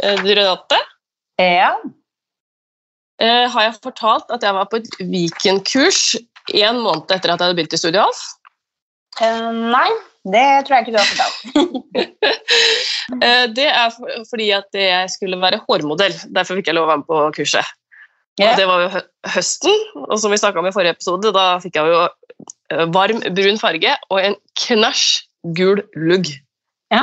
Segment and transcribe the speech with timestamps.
[0.00, 0.78] Eh, Du Renate,
[1.38, 1.74] Ja.
[3.20, 6.16] eh, har jeg fortalt at jeg var på et Viken-kurs
[6.54, 8.22] en måned etter at jeg hadde begynt i Studio Alf?
[9.20, 9.88] Eh, nei,
[10.32, 11.36] det tror jeg ikke du har fortalt.
[13.56, 16.12] Det er for- fordi at jeg skulle være hårmodell.
[16.34, 17.64] Derfor fikk jeg lov å være med på kurset.
[18.38, 18.50] Ja.
[18.50, 18.88] Og det var jo
[19.32, 19.76] høsten,
[20.10, 22.00] og som vi snakka om i forrige episode, da fikk jeg jo
[22.92, 25.04] varm brun farge og en knæsj
[25.56, 26.26] gul lugg.
[26.94, 27.02] Ja.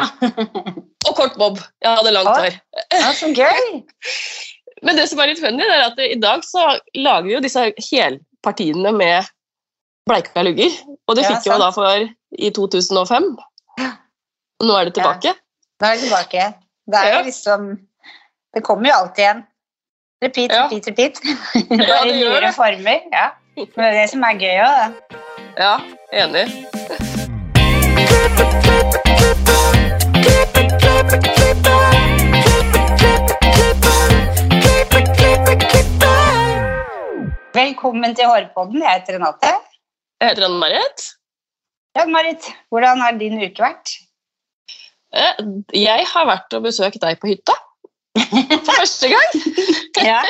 [1.08, 1.58] Og kort bob.
[1.84, 2.56] Jeg hadde langt hår.
[2.94, 3.84] ja, så gøy!
[4.86, 6.66] Men det som er litt funny, er at i dag så
[6.96, 9.30] lager vi jo disse helpartiene med
[10.10, 10.74] bleika lugger.
[11.08, 12.04] Og det Ja, fikk vi jo da for
[12.36, 13.30] i 2005.
[14.64, 15.32] Nå er det tilbake.
[15.80, 16.50] Nå er det tilbake.
[16.92, 17.70] Det er jo liksom
[18.54, 19.44] Det kommer jo alltid igjen.
[20.24, 20.66] Repeat, Ja.
[20.68, 21.24] repeat, repeat.
[21.90, 22.54] Ja, det gjør det.
[22.56, 23.00] former.
[23.12, 23.30] Ja.
[23.56, 25.24] Men det er det som er gøy òg, da.
[25.58, 25.74] Ja,
[26.24, 27.13] enig.
[37.54, 38.82] Velkommen til Hårpodden.
[38.84, 39.52] Jeg heter Renate.
[40.22, 41.04] Jeg heter Anne-Marit.
[41.98, 43.92] Ja, Marit, hvordan har din uke vært?
[45.14, 45.44] Eh,
[45.78, 47.56] Jeg har vært og besøkt deg på hytta.
[48.18, 49.38] For første gang.
[50.04, 50.22] Ja,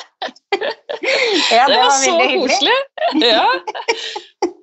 [0.53, 2.41] ja Det det var var så hyggelig.
[2.41, 2.77] koselig.
[3.23, 3.45] Ja.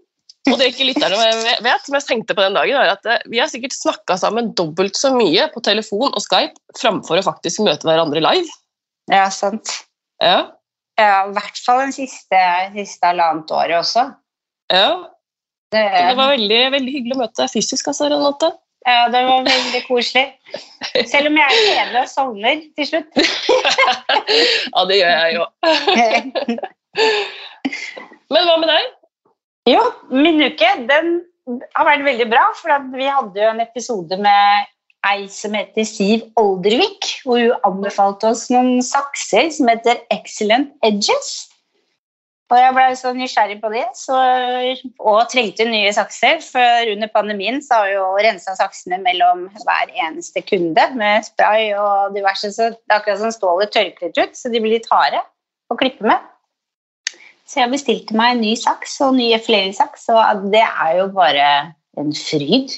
[0.51, 1.17] Og det ikke lytterne
[1.65, 4.51] vet, som jeg tenkte på den dagen, var at eh, vi har sikkert snakka sammen
[4.59, 8.51] dobbelt så mye på telefon og Skype framfor å faktisk møte hverandre live.
[9.13, 9.77] Ja, sant.
[10.23, 10.49] Ja,
[11.01, 12.41] Ja, I hvert fall den siste,
[12.75, 14.11] siste halvannet året også.
[14.75, 14.91] ja.
[15.71, 18.49] Det, Det var veldig, veldig hyggelig å møte deg fysisk, altså, Renate.
[18.91, 20.25] ja, det var veldig koselig.
[21.07, 23.21] Selv om jeg er kjedelig og sovner til slutt.
[24.75, 25.45] Ja, det gjør jeg jo.
[28.35, 28.91] Men hva med deg?
[29.71, 31.21] Jo, min uke den
[31.77, 34.71] har vært veldig bra, for vi hadde jo en episode med
[35.09, 41.31] ei som heter Siv Oldervik, hvor hun anbefalte oss noen sakser som heter Excellent Edges.
[42.51, 44.17] Og jeg ble så nysgjerrig på det, så,
[44.99, 46.41] og trengte nye sakser.
[46.43, 51.71] For under pandemien så har vi jo rensa saksene mellom hver eneste kunde med spray
[51.79, 54.91] og diverse, så det er akkurat som stålet tørker litt ut, så de blir litt
[54.91, 55.23] harde
[55.71, 56.27] å klippe med.
[57.51, 61.47] Så jeg bestilte meg en ny saks og ny effleringssaks, og det er jo bare
[61.99, 62.77] en fryd.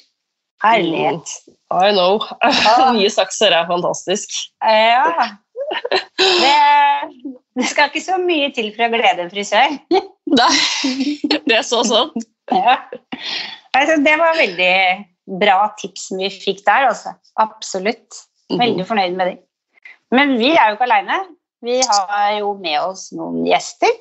[0.62, 1.28] Herlighet.
[1.74, 2.22] I know.
[2.96, 4.38] Nye sakser er fantastisk.
[4.62, 5.28] Ja.
[6.16, 6.56] Det,
[7.58, 9.76] det skal ikke så mye til for å glede en frisør.
[10.40, 10.52] Nei,
[11.48, 12.28] det er så sant.
[12.52, 12.78] Ja.
[13.76, 14.74] Altså, det var veldig
[15.42, 17.12] bra tips vi fikk der, altså.
[17.42, 18.22] Absolutt.
[18.52, 19.36] Veldig fornøyd med det.
[20.12, 21.20] Men vi er jo ikke aleine.
[21.64, 23.92] Vi har jo med oss noen gjester.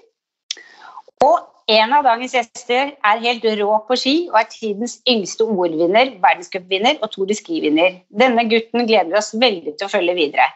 [1.22, 1.38] Og
[1.72, 6.98] en av dagens gjester er helt rå på ski og er tidens yngste OL-vinner, verdenscupvinner
[7.00, 8.02] og Tour de Ski-vinner.
[8.10, 10.50] Denne gutten gleder vi oss veldig til å følge videre.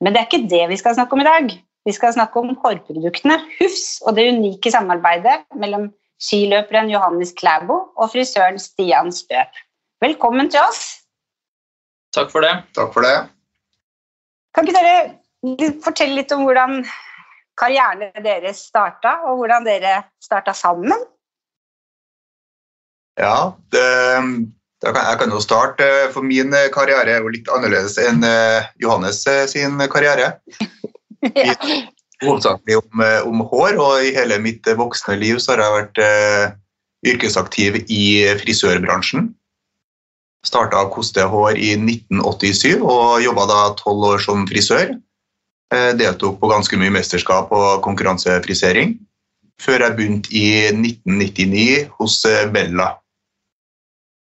[0.00, 1.52] Men det er ikke det vi skal snakke om i dag.
[1.86, 5.90] Vi skal snakke om hårproduktene Hufs og det unike samarbeidet mellom
[6.22, 9.52] skiløperen Johannes Klæbo og frisøren Stian Støp.
[10.02, 11.04] Velkommen til oss.
[12.16, 12.54] Takk for det.
[12.74, 13.14] Takk for det.
[14.56, 16.80] Kan ikke dere fortelle litt om hvordan
[17.56, 20.92] karrieren deres starta, og hvordan dere starta sammen?
[23.16, 23.86] Ja, det,
[24.84, 28.68] kan, jeg kan jo starte, for min eh, karriere er jo litt annerledes enn eh,
[28.82, 30.36] Johannes eh, sin karriere.
[31.34, 31.56] Ja.
[32.22, 35.74] Hovedsakelig om, eh, om hår, og i hele mitt eh, voksne liv så har jeg
[35.74, 36.44] vært uh,
[37.10, 38.04] yrkesaktiv i
[38.40, 39.32] frisørbransjen.
[40.46, 44.94] Starta koste hår i 1987 og jobba da tolv år som frisør.
[45.74, 48.94] Eh, deltok på ganske mye mesterskap og konkurransefrisering.
[49.58, 52.92] Før jeg begynte i 1999 hos eh, Bella.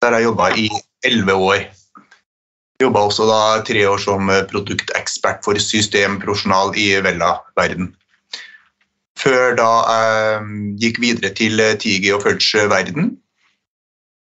[0.04, 0.68] Der jeg jobba i
[1.08, 1.64] elleve år.
[2.82, 7.90] Jobba også da tre år som eh, produktekspert for systemprofesjonal i Vella-verden.
[9.18, 13.14] Før da jeg gikk videre til Tigi og Fudge-verden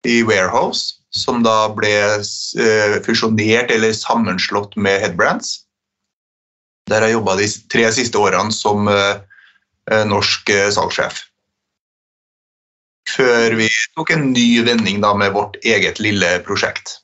[0.06, 1.95] i Warehouse, som da ble
[3.07, 5.65] fusjonert eller sammenslått med Headbrands.
[6.90, 9.22] Der har jeg jobba de tre siste årene som eh,
[9.90, 11.24] eh, norsk eh, salgssjef.
[13.10, 17.00] Før vi tok en ny vending da med vårt eget lille prosjekt.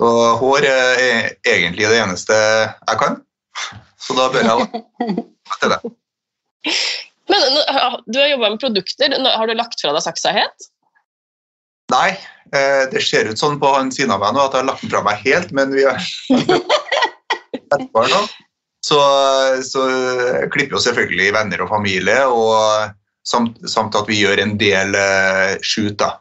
[0.00, 1.02] Og hår er
[1.46, 3.18] egentlig det eneste jeg kan,
[4.00, 4.84] så da bør jeg
[5.60, 5.80] til det.
[7.30, 7.44] Men
[8.08, 9.14] du har jobba med produkter.
[9.28, 10.70] Har du lagt fra deg saksa helt?
[11.92, 12.14] Nei,
[12.50, 14.94] det ser ut sånn på han siden av meg nå at jeg har lagt den
[14.94, 16.00] fra meg helt, men vi har
[17.76, 18.22] etterpå nå.
[18.84, 18.98] Så,
[19.66, 19.82] så
[20.52, 22.94] klipper jo selvfølgelig venner og familie, og
[23.28, 26.14] samt, samt at vi gjør en del uh, shoot, da.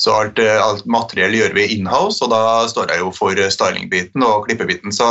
[0.00, 4.22] Så alt, eh, alt materiell gjør vi inhouse, og da står jeg jo for styling-biten
[4.24, 4.94] og klippebiten.
[4.96, 5.04] Så,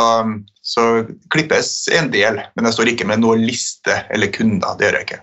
[0.65, 0.85] så
[1.29, 4.73] klippes en del, men jeg står ikke med noe liste eller kunder.
[4.79, 5.19] Det gjør jeg ikke.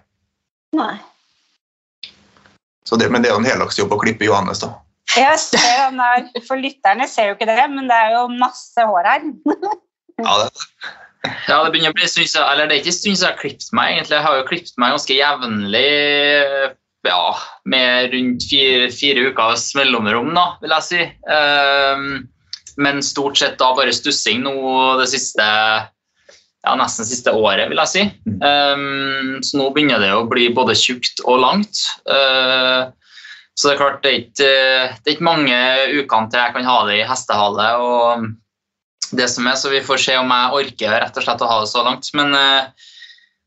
[0.78, 0.92] Nei.
[2.86, 4.70] Så det, men det er jo en heldagsjobb å klippe Johannes, da.
[5.14, 8.86] Jeg ser han der, For lytterne ser jo ikke dere, men det er jo masse
[8.88, 9.26] hår her.
[10.16, 10.48] Ja, det,
[11.46, 13.40] Ja, det begynner å bli stund eller det er ikke en stund siden jeg har
[13.40, 13.92] klippet meg.
[13.94, 14.16] egentlig.
[14.16, 15.90] Jeg har jo klippet meg ganske jevnlig,
[17.06, 17.24] ja,
[17.74, 21.02] med rundt fire, fire ukers mellomrom, da, vil jeg si.
[21.30, 22.06] Um,
[22.82, 24.56] men stort sett da bare stussing nå
[25.00, 25.46] det siste
[26.66, 28.04] ja, nesten det siste året, vil jeg si.
[28.42, 31.84] Um, så nå begynner det å bli både tjukt og langt.
[32.10, 32.90] Ehm,
[33.56, 34.48] så det er klart, det er ikke,
[35.00, 35.60] det er ikke mange
[35.96, 37.68] ukene til jeg kan ha det i hestehale.
[37.80, 38.26] og
[39.16, 41.60] det som er, så Vi får se om jeg orker rett og slett å ha
[41.62, 42.10] det så langt.
[42.18, 42.68] Men eh,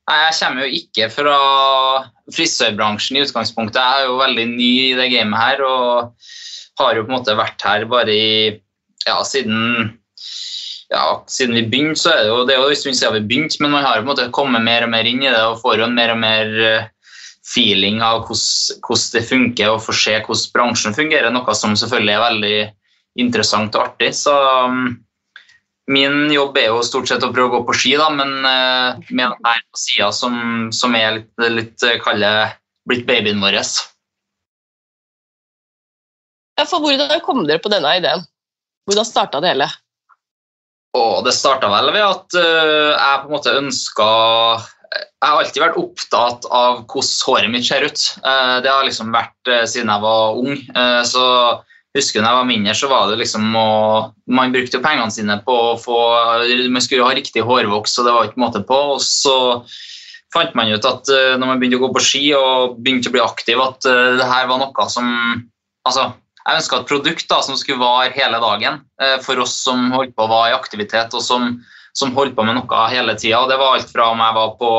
[0.10, 1.38] jeg kommer jo ikke fra
[2.34, 3.78] frisørbransjen i utgangspunktet.
[3.78, 6.30] Jeg er jo veldig ny i det gamet her og
[6.80, 8.30] har jo på en måte vært her bare i
[9.06, 9.98] ja, siden
[10.90, 13.28] ja, siden vi begynte, så er det jo det er jo en stund siden vi
[13.30, 15.42] begynte, men man har jo på en måte kommet mer og mer inn i det
[15.46, 16.88] og får jo en mer og mer eh,
[17.50, 22.26] feeling av hvordan, det funker og få se hvordan bransjen fungerer, noe som selvfølgelig er
[22.26, 22.58] veldig
[23.24, 24.12] interessant og artig.
[24.18, 24.92] Så um,
[25.90, 29.00] min jobb er jo stort sett å prøve å gå på ski, da, men uh,
[29.10, 32.56] med den her på sida som, som er litt, litt eh,
[32.90, 33.62] blitt babyen vår.
[36.60, 38.26] Ja, for hvordan kom dere på denne ideen?
[38.90, 39.70] Hvordan starta det hele?
[40.98, 44.10] Og det starta vel ved at uh, jeg på en måte ønska
[44.90, 48.06] Jeg har alltid vært opptatt av hvordan håret mitt ser ut.
[48.24, 50.56] Eh, det har liksom vært øh, siden jeg var ung.
[50.56, 51.26] Eh, så
[51.98, 53.70] husker da jeg var mindre, så var det liksom å
[54.30, 56.00] Man brukte jo pengene sine på å få
[56.70, 58.80] Man skulle ha riktig hårvoks, og det var ikke måte på.
[58.96, 59.36] Og så
[60.34, 63.24] fant man ut at når man begynte å gå på ski og begynte å bli
[63.24, 65.10] aktiv, at det her var noe som
[65.88, 66.12] Altså,
[66.50, 70.16] jeg ønska et produkt da, som skulle vare hele dagen eh, for oss som holdt
[70.18, 71.60] på å være i aktivitet og som,
[72.00, 73.46] som holdt på med noe hele tida.
[73.50, 74.72] Det var alt fra om jeg var på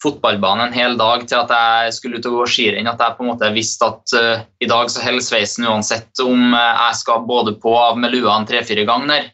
[0.00, 2.88] fotballbanen en hel dag til at jeg skulle ut og gå skirenn.
[2.88, 6.54] At jeg på en måte visste at uh, i dag så holder sveisen uansett om
[6.56, 9.28] uh, jeg skal både på av med lua en tre-fire ganger.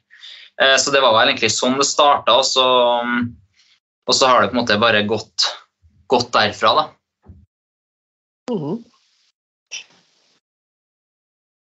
[0.59, 2.67] Uh, så det var vel egentlig sånn det starta, og, så,
[3.07, 3.31] um,
[4.11, 5.49] og så har det på en måte bare gått,
[6.11, 6.87] gått derfra, da.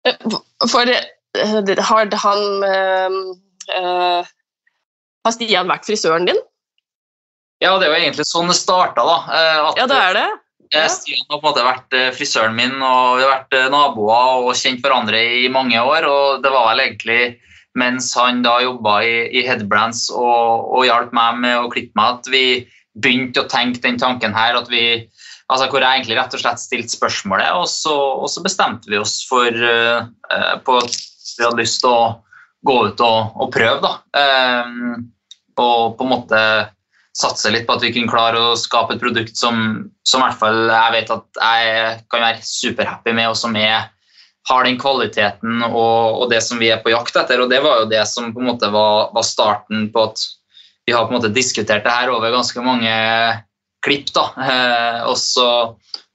[0.08, 0.16] Eh,
[0.72, 3.20] For eh, har han eh,
[3.78, 4.34] eh,
[5.28, 6.40] Har Stian vært frisøren din?
[7.60, 9.16] Ja, det er jo egentlig sånn det starta, da.
[9.34, 10.28] eh, At, Ja, det er det.
[10.68, 10.88] Eh, Ja.
[10.92, 14.56] Stian har på en måte vært eh, frisøren min, og vi har vært naboer og
[14.60, 16.06] kjent hverandre i mange år.
[16.08, 17.38] og Det var vel egentlig
[17.78, 22.18] mens han da jobba i, i Headbrands og, og hjalp meg med å klippe meg,
[22.20, 22.44] at vi
[22.98, 24.58] begynte å tenke den tanken her.
[24.58, 25.08] at vi,
[25.50, 27.94] altså Hvor jeg egentlig rett og slett stilte spørsmålet, og så,
[28.24, 30.98] og så bestemte vi oss for eh, på at
[31.38, 32.16] vi hadde lyst til å
[32.66, 33.78] gå ut og, og prøve.
[33.86, 33.94] da.
[34.20, 35.06] Eh,
[35.62, 36.42] og på en måte
[37.18, 40.68] satse litt på at vi kunne klare å skape et produkt som, som hvert fall
[40.70, 43.88] jeg vet at jeg kan være superhappy med, og som er,
[44.50, 47.42] har den kvaliteten og, og det som vi er på jakt etter.
[47.42, 50.24] Og det var jo det som på en måte var, var starten på at
[50.88, 52.94] vi har på en måte diskutert det her over ganske mange
[53.84, 54.14] klipp.
[54.14, 55.48] da, eh, Og så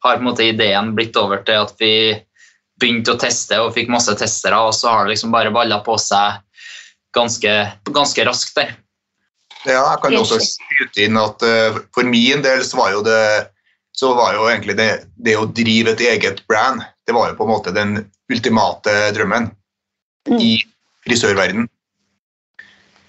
[0.03, 2.15] har på en måte ideen blitt over til at vi
[2.81, 5.99] begynte å teste og fikk masse testere, og så har det liksom bare balla på
[6.01, 6.41] seg
[7.15, 7.53] ganske,
[7.91, 8.73] ganske raskt der.
[9.69, 13.23] Ja, jeg kan også skyte inn at eh, for min del så var jo det
[13.93, 14.89] så var jo egentlig det,
[15.21, 17.97] det å drive et eget brand det var jo på en måte den
[18.33, 19.51] ultimate drømmen
[20.39, 20.55] i
[21.05, 21.67] frisørverden.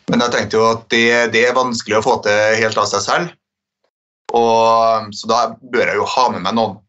[0.10, 1.06] Men jeg tenkte jo at det,
[1.36, 3.36] det er vanskelig å få til helt av seg selv.
[4.34, 6.80] Og, så da bør jeg jo ha med meg noen.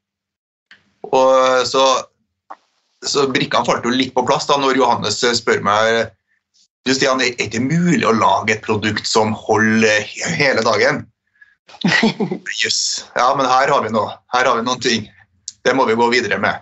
[1.12, 1.84] Og så,
[3.04, 6.08] så brikkene falt jo litt på plass da når Johannes spør meg
[6.92, 10.04] Stian, er det ikke mulig å lage et produkt som holder
[10.36, 11.04] hele dagen?
[12.60, 13.06] Jøss.
[13.16, 14.12] Ja, men her har vi noe.
[14.34, 15.08] Her har vi noen ting.
[15.64, 16.60] Det må vi gå videre med.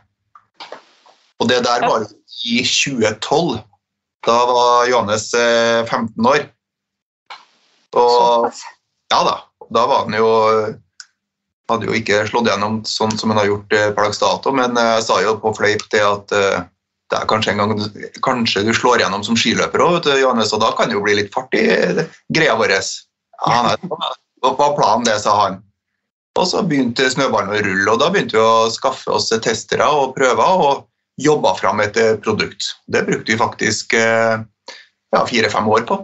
[1.42, 3.58] Og det der var i 2012.
[4.22, 6.46] Da var Johannes eh, 15 år.
[7.98, 8.52] Og
[9.10, 9.34] ja da,
[9.74, 10.28] da var han jo
[11.70, 14.78] hadde jo ikke slått gjennom sånn som han har gjort eh, per dags dato, men
[14.78, 16.34] eh, jeg sa jo på fleip det at
[17.18, 17.82] er kanskje en gang
[18.24, 21.54] kanskje du slår gjennom som skiløper òg, og da kan det jo bli litt fart
[21.58, 21.64] i
[22.32, 22.74] greia vår.
[23.42, 23.76] Ja, nei,
[24.42, 25.60] var planen, det, sa han.
[26.38, 30.14] Og så begynte snøballen å rulle, og da begynte vi å skaffe oss testere og
[30.16, 30.86] prøver og
[31.20, 32.72] jobba fram et eh, produkt.
[32.88, 34.40] Det brukte vi faktisk eh,
[35.12, 35.98] ja, fire-fem år på.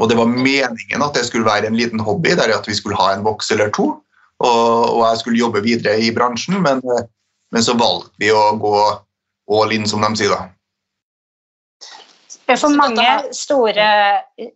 [0.00, 2.98] Og det var meningen at det skulle være en liten hobby, der at vi skulle
[3.00, 3.88] ha en voks eller to.
[4.44, 7.06] Og, og jeg skulle jobbe videre i bransjen, men, eh,
[7.54, 8.76] men så valgte vi å gå
[9.50, 10.44] all in, som de sier da.
[12.46, 13.86] For mange store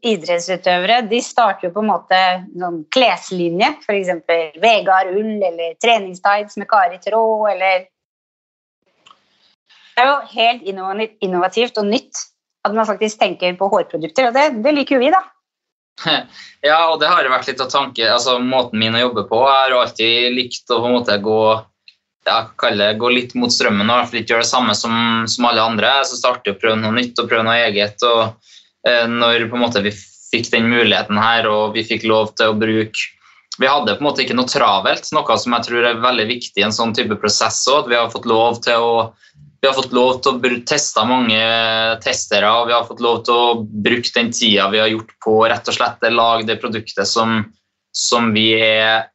[0.07, 2.19] idrettsutøvere de starter jo på en måte
[2.55, 3.73] noen kleslinje.
[3.83, 4.13] F.eks.
[4.63, 7.89] Vegard Ull eller treningstights med Kari Traa eller
[9.97, 12.23] Det er jo helt innovativt og nytt
[12.65, 15.23] at man faktisk tenker på hårprodukter, og det, det liker jo vi, da.
[16.69, 19.41] Ja, og det har vært litt av tanke, altså måten min å jobbe på.
[19.49, 21.41] Jeg har alltid likt å på en måte gå,
[22.79, 24.95] det, gå litt mot strømmen og i hvert ikke gjøre det samme som,
[25.31, 25.93] som alle andre.
[26.07, 28.03] Så starte å prøve noe nytt og prøve noe eget.
[28.07, 28.51] og
[28.89, 29.95] eh, Når måte vi
[30.31, 33.09] fikk den muligheten her og vi fikk lov til å bruke
[33.61, 36.63] Vi hadde på en måte ikke noe travelt, noe som jeg tror er veldig viktig
[36.63, 37.91] i en sånn type prosess òg.
[37.91, 38.93] Vi har fått lov til å
[39.61, 41.41] vi har fått lov til å teste mange
[42.01, 45.35] testere, og vi har fått lov til å bruke den tida vi har gjort på
[45.53, 47.43] rett og slett å lage det produktet som,
[47.93, 49.11] som vi er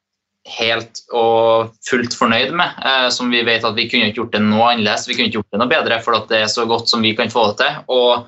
[0.46, 2.82] helt og fullt fornøyd med.
[2.86, 5.40] Eh, som vi vet at vi kunne ikke gjort det noe annerledes, vi kunne ikke
[5.42, 7.64] gjort det noe bedre, for at det er så godt som vi kan få det
[7.64, 7.80] til.
[7.96, 8.28] Og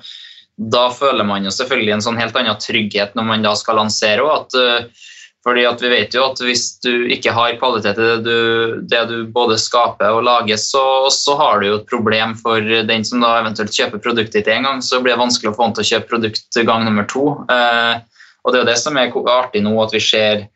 [0.58, 4.26] da føler man jo selvfølgelig en sånn helt annen trygghet når man da skal lansere
[4.26, 4.58] òg.
[4.58, 5.06] Eh,
[5.46, 9.04] fordi at vi vet jo at hvis du ikke har kvalitet i det du, det
[9.08, 13.22] du både skaper og lager, så, så har du jo et problem for den som
[13.22, 15.86] da eventuelt kjøper produktet ditt én gang, så blir det vanskelig å få han til
[15.86, 17.30] å kjøpe produkt gang nummer to.
[17.54, 17.94] Eh,
[18.42, 20.48] og det er jo det som er artig nå, at vi ser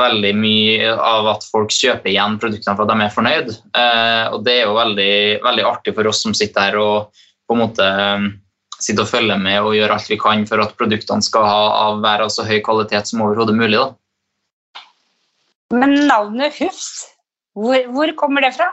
[0.00, 3.50] veldig mye av at folk kjøper igjen produktene for at de er fornøyd.
[3.76, 5.14] Eh, og det er jo veldig,
[5.44, 8.26] veldig artig for oss som sitter her og på en måte eh,
[8.80, 12.04] sitter og følger med og gjør alt vi kan for at produktene skal ha, av
[12.04, 13.80] være av så høy kvalitet som overhodet mulig.
[13.80, 14.84] Da.
[15.76, 17.10] Men navnet Hufs,
[17.58, 18.70] hvor, hvor kommer det fra?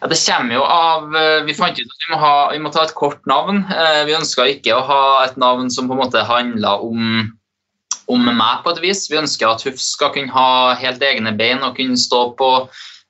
[0.00, 2.72] Ja, det kommer jo av eh, Vi fant ut at vi må, ha, vi må
[2.72, 3.66] ta et kort navn.
[4.08, 7.28] Vi ønska ikke å ha et navn som på en måte handla om,
[8.10, 9.04] om meg på et vis.
[9.10, 12.50] Vi ønsker at Hufs skal kunne ha helt egne bein og kunne stå på.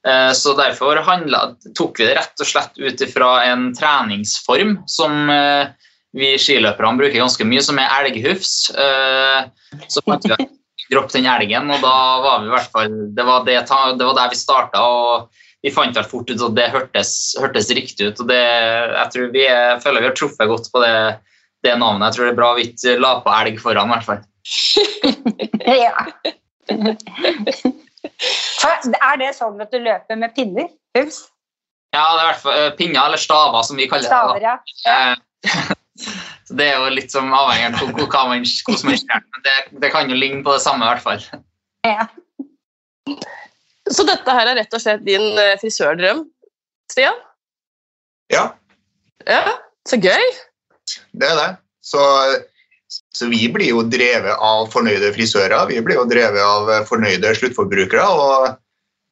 [0.06, 5.28] Eh, Så derfor handlet, tok vi det rett og slett ut ifra en treningsform som
[5.30, 5.72] eh,
[6.16, 8.70] vi skiløperne bruker ganske mye, som er elghufs.
[8.74, 9.44] Eh,
[9.88, 10.48] Så fant vi
[10.90, 13.60] dropp den elgen, og da var vi i hvert fall Det var, det,
[14.00, 14.80] det var der vi starta.
[14.82, 15.28] og
[15.62, 18.20] vi fant vel fort ut at det hørtes, hørtes riktig ut.
[18.24, 20.94] og det, Jeg tror vi er, føler vi har truffet godt på det,
[21.62, 22.08] det navnet.
[22.08, 23.90] Jeg tror det er bra vi ikke la på elg foran.
[23.90, 24.22] i hvert fall.
[25.80, 26.06] Ja.
[28.60, 30.68] Er det sånn at du løper med pinner?
[30.96, 31.26] Hufs?
[31.94, 34.10] Ja, det er i hvert fall eh, pinner eller staver, som vi kaller det.
[34.10, 34.56] Staver, ja.
[34.86, 35.70] Eh,
[36.50, 39.56] Så det er jo litt som avhengig av hvordan man ser men det.
[39.82, 41.22] Det kan jo ligne på det samme, i hvert fall.
[41.86, 42.06] ja.
[43.90, 46.24] Så dette her er rett og slett din eh, frisørdrøm,
[46.92, 47.16] Stian?
[48.30, 48.52] Ja,
[49.26, 49.56] Ja,
[49.88, 50.26] så gøy!
[51.18, 51.48] det er det.
[51.82, 52.00] Så,
[53.14, 55.68] så vi blir jo drevet av fornøyde frisører.
[55.70, 58.06] Vi blir jo drevet av fornøyde sluttforbrukere.
[58.06, 58.58] og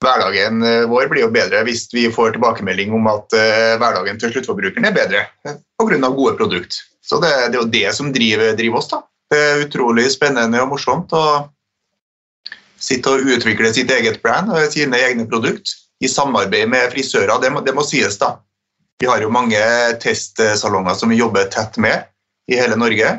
[0.03, 4.35] Hverdagen eh, vår blir jo bedre hvis vi får tilbakemelding om at eh, hverdagen til
[4.35, 5.99] sluttforbrukeren er bedre pga.
[6.09, 6.83] gode produkt.
[7.03, 8.91] Så det, det er jo det som driver, driver oss.
[8.93, 9.03] da.
[9.29, 11.25] Det er utrolig spennende og morsomt å
[12.79, 17.35] sitte og utvikle sitt eget brand og sine egne produkt i samarbeid med frisører.
[17.43, 18.37] Det må, det må sies, da.
[18.99, 19.59] Vi har jo mange
[20.03, 22.07] testsalonger som vi jobber tett med
[22.51, 23.19] i hele Norge,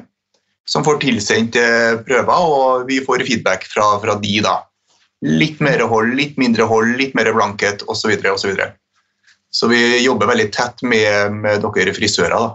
[0.69, 4.59] som får tilsendt eh, prøver, og vi får feedback fra, fra de da.
[5.25, 8.03] Litt mer hold, litt mindre hold, litt mer blankhet osv.
[8.03, 8.53] Så, videre, og så,
[9.51, 12.51] så vi jobber veldig tett med, med dere frisører da,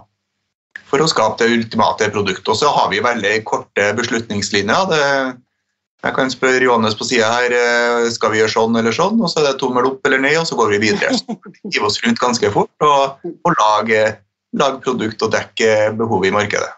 [0.87, 2.47] for å skape det ultimate produktet.
[2.53, 4.87] Og så har vi veldig korte beslutningslinjer.
[4.93, 5.01] Det,
[6.05, 9.27] jeg kan spørre Johannes på sida her eh, skal vi gjøre sånn eller sånn, og
[9.27, 11.11] så er det tommel opp eller ned, og så går vi videre.
[11.19, 11.35] Så
[11.67, 14.01] Hive oss rundt ganske fort og, og lage,
[14.55, 16.71] lage produkt og dekke behovet i markedet.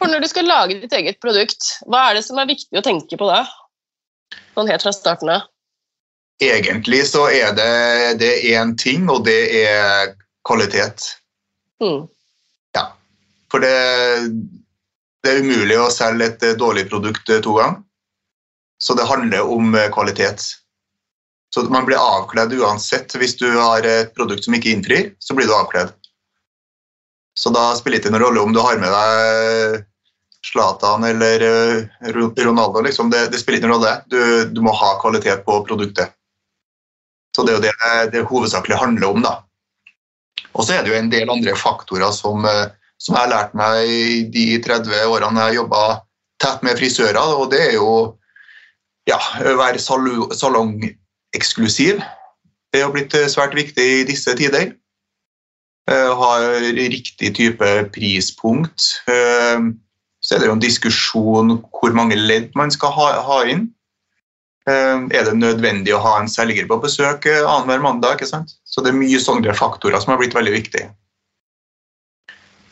[0.00, 2.84] For når du skal lage ditt eget produkt, hva er det som er viktig å
[2.84, 3.44] tenke på da?
[4.54, 5.46] Sånn helt fra starten av.
[6.42, 7.70] Egentlig så er det,
[8.20, 11.06] det er én ting, og det er kvalitet.
[11.82, 12.04] Mm.
[13.54, 13.74] For det,
[15.22, 17.84] det er umulig å selge et eh, dårlig produkt eh, to ganger.
[18.82, 20.42] Så det handler om eh, kvalitet.
[21.54, 23.14] Så man blir avkledd uansett.
[23.14, 25.94] Hvis du har et produkt som ikke innfrir, så blir du avkledd.
[27.38, 29.82] Så da spiller det ikke noen rolle om du har med deg
[30.44, 32.82] Zlatan eller eh, Ronaldo.
[32.84, 33.10] Liksom.
[33.10, 33.96] Det, det spiller ingen rolle.
[34.06, 36.14] Du, du må ha kvalitet på produktet.
[37.34, 37.74] Så det er jo det
[38.14, 39.24] det hovedsakelig handler om.
[39.24, 39.34] da.
[40.54, 42.68] Og så er det jo en del andre faktorer som, eh,
[43.02, 45.80] som jeg har lært meg i de 30 årene jeg har jobba
[46.42, 47.90] tett med frisører, og det er jo
[49.08, 52.02] ja, å være salongeksklusiv.
[52.72, 54.64] Det jo blitt eh, svært viktig i disse tider.
[55.90, 56.30] Eh, Ha
[56.72, 59.02] riktig type prispunkt.
[59.08, 59.60] Eh,
[60.24, 63.66] Så er det jo en diskusjon hvor mange ledd man skal ha, ha inn.
[64.66, 68.14] Eh, Er det nødvendig å ha en selger på besøk annenhver mandag?
[68.16, 68.54] ikke sant?
[68.64, 70.88] Så det er mye sånne faktorer som har blitt veldig viktige.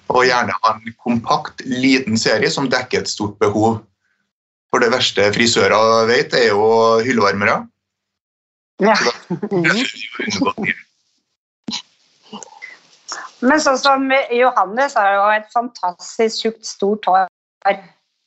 [0.09, 3.83] Og gjerne ha en kompakt, liten serie som dekker et stort behov.
[4.73, 6.64] For det verste frisører vet, er jo
[7.04, 7.66] hyllevarmere.
[8.81, 8.95] Ja.
[8.97, 10.64] Så da-
[13.43, 17.27] Men sånn som Johannes har jo et fantastisk tjukt, stort hår.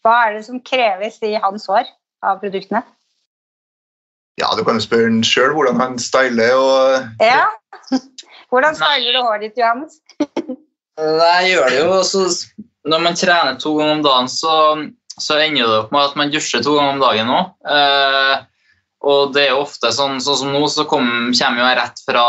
[0.06, 1.88] Hva er det som kreves i hans hår
[2.26, 2.84] av produktene?
[4.36, 6.58] Ja, du kan jo spørre han sjøl hvordan han styler.
[6.60, 7.48] og Ja.
[8.52, 9.98] Hvordan styler du håret ditt, Johannes?
[11.00, 11.96] Nei, jeg gjør det jo.
[12.08, 12.22] Så
[12.88, 14.54] når man trener to ganger om dagen, så,
[15.16, 17.50] så ender det opp med at man dusjer to ganger om dagen òg.
[17.74, 18.36] Eh,
[19.06, 22.28] og det er jo ofte sånn, sånn som nå, så kom, kommer jeg rett fra,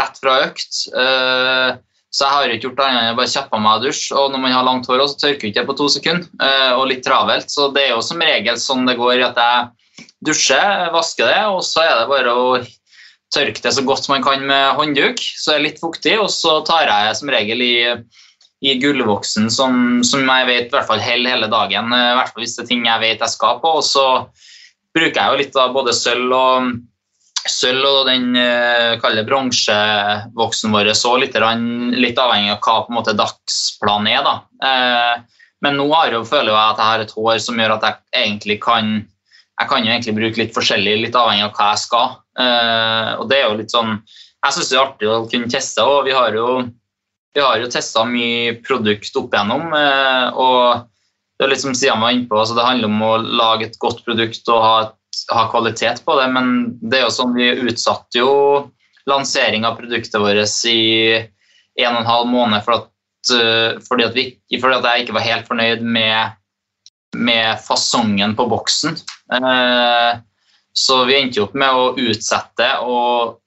[0.00, 0.80] rett fra økt.
[0.90, 1.68] Eh,
[2.10, 4.14] så jeg har ikke gjort annet enn å bare kjappe meg og dusje.
[4.18, 6.26] Og når man har langt hår, så tørker ikke det på to sekunder.
[6.42, 7.52] eh, og litt travelt.
[7.52, 11.62] Så det er jo som regel sånn det går, at jeg dusjer, vasker det, og
[11.64, 12.46] så er det bare å
[13.34, 16.90] tørke det så godt man kan med håndduk, så er litt fuktig, og så tar
[16.90, 17.74] jeg som regel i,
[18.66, 22.34] i gullvoksen som, som jeg vet i hvert fall holder hele dagen, eh, i hvert
[22.34, 24.06] fall hvis det er ting jeg vet jeg skal på, og så
[24.96, 26.72] bruker jeg jo litt av både sølv og
[27.50, 31.36] sølv og den kalde kaller det bronsevoksen vår, så litt,
[31.98, 34.26] litt avhengig av hva på en måte dagsplanen er.
[34.26, 34.34] Da.
[34.66, 38.24] Eh, men nå jo, føler jeg at jeg har et hår som gjør at jeg
[38.24, 39.00] egentlig kan
[39.60, 42.12] jeg kan jo egentlig bruke litt forskjellig, litt avhengig av hva jeg skal.
[42.40, 45.84] Eh, og det er jo litt sånn Jeg syns det er artig å kunne teste,
[45.84, 46.62] og vi har jo,
[47.36, 49.66] vi jo testa mye produkt opp igjennom.
[49.76, 50.86] Eh, og
[51.36, 53.76] det er litt som Stian var inne på, altså det handler om å lage et
[53.80, 54.96] godt produkt og ha, et,
[55.32, 56.52] ha kvalitet på det, men
[56.82, 58.32] det er jo sånn vi utsatte jo
[59.10, 60.82] lansering av produktet vårt i
[61.80, 62.90] en og en halv måned for at,
[63.34, 64.26] eh, fordi, at vi,
[64.56, 66.36] fordi at jeg ikke var helt fornøyd med
[67.16, 68.96] med fasongen på boksen.
[69.34, 70.18] Eh,
[70.72, 73.38] så vi endte opp med å utsette og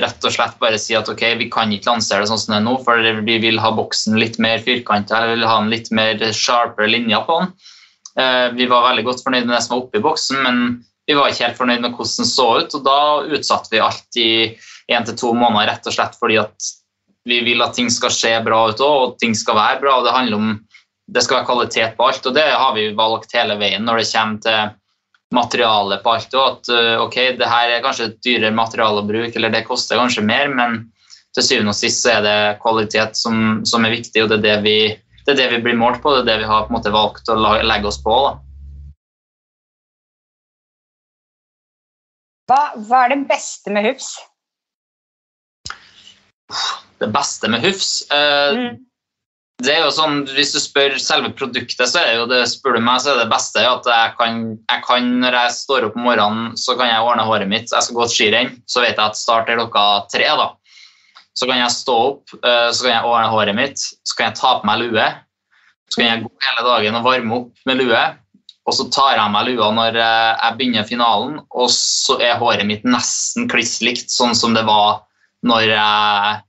[0.00, 2.60] rett og slett bare si at ok, vi kan ikke lansere det sånn som det
[2.60, 5.90] er nå, for vi vil ha boksen litt mer firkanta, vi vil ha en litt
[5.94, 7.52] mer sharpere linjer på den.
[8.18, 10.64] Eh, vi var veldig godt fornøyd med det som var oppi boksen, men
[11.06, 13.00] vi var ikke helt fornøyd med hvordan det så ut, og da
[13.36, 14.30] utsatte vi alt i
[14.92, 16.70] én til to måneder rett og slett fordi at
[17.24, 19.98] vi vil at ting skal se bra ut òg, og ting skal være bra.
[19.98, 20.54] og det handler om
[21.06, 24.08] det skal være kvalitet på alt, og det har vi valgt hele veien når det
[24.12, 24.74] kommer til
[25.34, 26.36] materialet på alt.
[26.36, 29.66] Og at uh, ok, det her er kanskje et dyrere materiale å bruke, eller det
[29.68, 30.78] koster kanskje mer, men
[31.34, 34.44] til syvende og sist så er det kvalitet som, som er viktig, og det er
[34.46, 34.78] det, vi,
[35.24, 36.94] det er det vi blir målt på, det er det vi har på en måte
[36.94, 38.16] valgt å legge oss på.
[38.28, 38.36] da.
[42.50, 44.10] Hva, hva er det beste med Hufs?
[47.00, 48.74] Det beste med Hufs eh, Mm.
[49.64, 52.80] det er jo sånn, Hvis du spør selve produktet, så er jo det, spør du
[52.84, 56.04] meg, så er det beste at jeg kan, jeg kan Når jeg står opp om
[56.08, 57.72] morgenen, så kan jeg ordne håret mitt.
[57.72, 60.28] Jeg skal gå et skirenn, så vet jeg at start er klokka tre.
[60.42, 60.50] da.
[61.34, 64.38] Så kan jeg stå opp, eh, så kan jeg ordne håret mitt, så kan jeg
[64.38, 65.06] ta på meg lue.
[65.90, 68.04] Så kan jeg gå hele dagen og varme opp med lue.
[68.64, 72.64] Og så tar jeg meg lua når eh, jeg begynner finalen, og så er håret
[72.68, 75.02] mitt nesten kliss likt sånn som det var
[75.44, 76.42] når jeg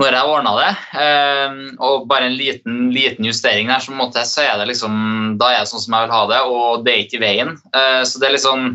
[0.00, 0.70] når jeg ordna det.
[1.02, 4.94] Eh, og bare en liten, liten justering der, så, måtte jeg, så er det liksom,
[5.40, 7.54] da er det sånn som jeg vil ha det, og det er ikke i veien.
[7.76, 8.74] Eh, så det er liksom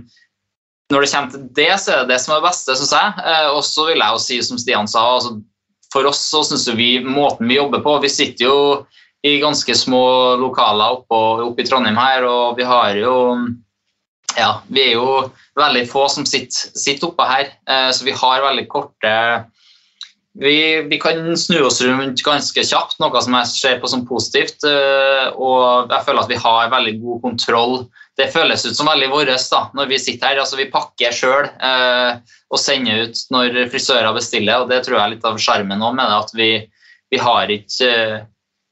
[0.87, 3.23] Når det kommer til det, så er det det som er det beste, syns jeg.
[3.27, 5.33] Eh, og så vil jeg jo si, som Stian sa, altså,
[5.91, 8.57] for oss så syns vi måten vi jobber på Vi sitter jo
[9.27, 10.03] i ganske små
[10.41, 13.15] lokaler oppe, oppe i Trondheim her, og vi har jo
[14.37, 15.21] ja, vi er jo
[15.57, 19.13] veldig få som sitter, sitter oppe her, eh, så vi har veldig korte
[20.39, 24.61] vi, vi kan snu oss rundt ganske kjapt, noe som jeg ser på som positivt.
[24.69, 27.75] eh, Og jeg føler at vi har veldig god kontroll.
[28.17, 30.41] Det føles ut som veldig vårt når vi sitter her.
[30.41, 32.21] Altså, vi pakker sjøl eh,
[32.53, 34.61] og sender ut når frisører bestiller.
[34.61, 36.21] og Det tror jeg er litt av sjarmen òg med det.
[36.21, 36.51] At vi,
[37.09, 38.25] vi har ikke eh,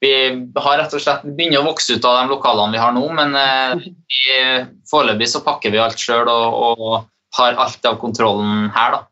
[0.06, 0.14] Vi
[0.62, 3.04] har rett og slett begynt begynner å vokse ut av de lokalene vi har nå,
[3.18, 6.96] men eh, foreløpig så pakker vi alt sjøl og, og
[7.40, 9.04] har alt av kontrollen her, da.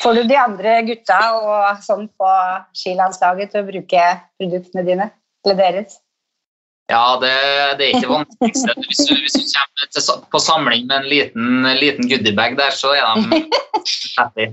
[0.00, 2.28] Får du de andre gutta og sånn på
[2.78, 4.04] skilandslaget til å bruke
[4.40, 5.10] produktene dine?
[5.44, 5.98] Eller deres?
[6.90, 7.34] Ja, det,
[7.78, 8.74] det er ikke vanskeligste.
[8.86, 12.94] Hvis du, hvis du kommer til, på samling med en liten, liten goodiebag der, så
[12.96, 13.42] er de
[14.16, 14.48] happy.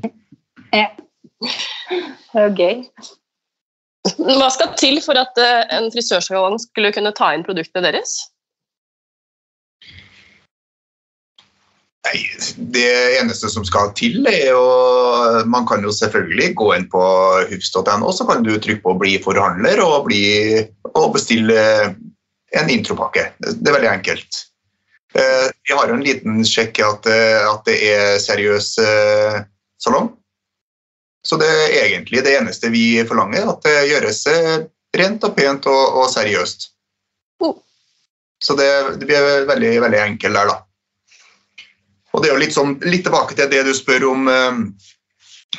[0.74, 2.84] Det er gøy.
[4.16, 8.18] Hva skal til for at eh, en frisørsalong skulle kunne ta inn produktene deres?
[12.08, 12.22] Nei,
[12.76, 12.88] det
[13.20, 14.62] eneste som skal til, er jo
[15.52, 17.02] Man kan jo selvfølgelig gå inn på
[17.50, 20.24] hufs.no, så kan du trykke på 'bli forhandler' og, bli,
[20.94, 21.58] og bestille
[22.56, 23.34] en intropakke.
[23.44, 24.44] Det er veldig enkelt.
[25.18, 28.72] Eh, Vi har jo en liten sjekk at, eh, at det er seriøs
[29.84, 30.14] salong.
[31.28, 34.54] Så det er egentlig det eneste vi forlanger, at det gjøres eh,
[34.96, 36.70] rent og pent og, og seriøst.
[37.44, 37.58] Oh.
[38.44, 38.70] Så det,
[39.02, 40.62] det blir veldig, veldig enkelt der, da.
[42.16, 44.62] Og det er jo litt, sånn, litt tilbake til det du spør om eh,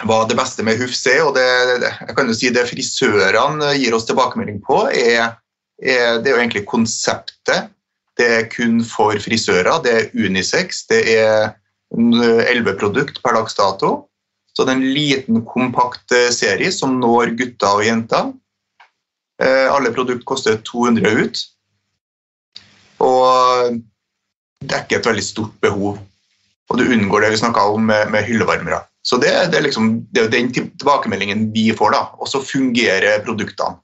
[0.09, 1.20] hva det beste med Hufs er.
[1.26, 1.46] og det,
[1.85, 5.37] det, jeg kan jo si det frisørene gir oss tilbakemelding på, er,
[5.83, 7.74] er, det er jo egentlig konseptet.
[8.18, 9.76] Det er kun for frisører.
[9.85, 10.87] Det er unisex.
[10.90, 11.52] Det er
[11.94, 14.08] elleve produkt per dags dato.
[14.59, 18.33] Så det er en liten, kompakt eh, serie som når gutter og jenter.
[19.38, 21.42] Eh, Alle produkter koster 200 ut.
[23.07, 23.79] Og
[24.66, 26.01] dekker et veldig stort behov.
[26.68, 28.83] Og du unngår det vi snakka om med, med hyllevarmere.
[29.07, 32.03] Så det, det, er liksom, det er den tilbakemeldingen vi får, da.
[32.18, 33.79] Og så fungerer produktene.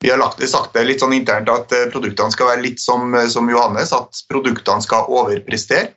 [0.00, 3.12] Vi har lagt, sagt det litt sånn internt at eh, produktene skal være litt som,
[3.28, 5.92] som Johannes, at produktene skal overprestere.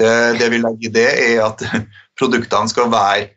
[0.00, 0.08] Det,
[0.40, 1.60] det vi legger i det, er at
[2.20, 3.28] produktene skal være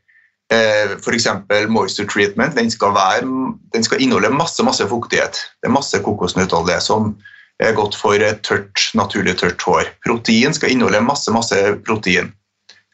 [0.54, 1.28] eh, f.eks.
[1.72, 2.56] moisture treatment.
[2.58, 3.24] Den skal, være,
[3.74, 5.40] den skal inneholde masse masse fuktighet.
[5.62, 7.16] Det er masse kokosnøttolje som
[7.64, 9.90] er godt for tørt, naturlig tørt hår.
[10.06, 12.34] Protein skal inneholde masse masse protein.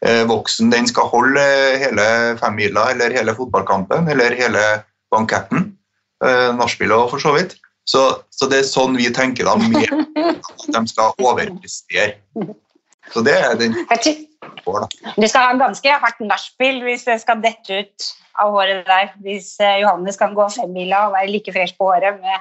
[0.06, 1.44] Eh, voksen den skal holde
[1.82, 2.06] hele
[2.40, 4.64] femmila eller hele fotballkampen eller hele
[5.12, 5.74] banketten.
[6.24, 7.58] Eh, Nachspielet for så vidt.
[7.90, 9.88] Så, så det er sånn vi tenker da, med
[10.30, 12.20] at de skal overprestere.
[13.10, 15.14] Så det er den Jeg ty- da.
[15.22, 18.10] Du skal ha ganske hardt nachspiel hvis det skal dette ut
[18.40, 19.14] av håret der.
[19.24, 22.36] Hvis eh, Johannes kan gå femmila og være like fresh på håret med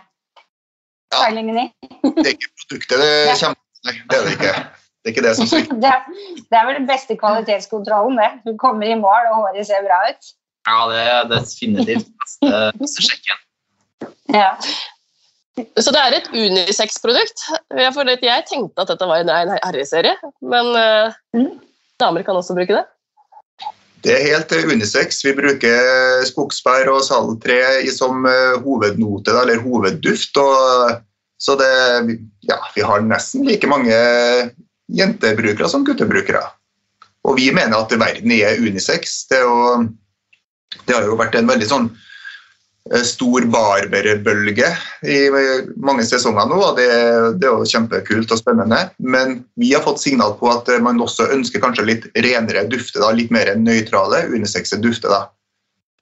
[1.13, 1.23] Ja.
[1.23, 1.67] stylingen i.
[2.05, 4.53] Det er ikke produktet det kommer Nei, det er det ikke.
[4.99, 5.77] Det er ikke det som svikter.
[5.85, 6.01] Det er,
[6.51, 8.31] det er vel den beste kvalitetskontrollen, det.
[8.45, 10.33] Du kommer i mål, og håret ser bra ut.
[10.67, 12.51] Ja, det er definitivt beste,
[12.83, 13.39] beste sjekken.
[14.35, 14.51] Ja.
[15.79, 17.47] Så det er et unisex-produkt.
[17.79, 21.49] Jeg, jeg tenkte at dette var en rein herreserie, men eh, Mm.
[22.01, 22.87] Damer kan også bruke det.
[24.07, 25.23] Det er helt eh, unisex.
[25.27, 27.59] Vi bruker skogsbær og saltre
[27.95, 30.39] som eh, hovednote, eller hovedduft.
[31.39, 31.73] Så det,
[32.47, 33.95] ja, vi har nesten like mange
[34.89, 36.43] jentebrukere som guttebrukere.
[37.29, 39.25] Og vi mener at verden er unisex.
[39.31, 39.89] Det, er jo,
[40.87, 42.08] det har jo vært en veldig sånn eh,
[43.05, 44.69] stor barberbølge
[45.05, 45.17] i
[45.77, 46.89] mange sesonger nå, og det,
[47.41, 48.79] det er jo kjempekult og spennende.
[48.99, 53.03] Men vi har fått signal på at eh, man også ønsker kanskje litt renere dufter,
[53.05, 55.13] da, litt mer nøytrale, unisexe dufter.
[55.13, 55.27] Da.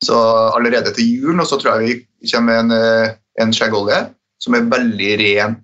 [0.05, 0.19] Så
[0.55, 4.03] allerede til jul nå så tror jeg vi kommer med en, eh, en skjeggolje
[4.43, 5.57] som er veldig ren